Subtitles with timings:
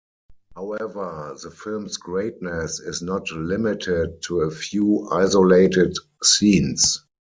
[0.55, 7.05] However, the film's greatness is not limited to a few isolated scenes.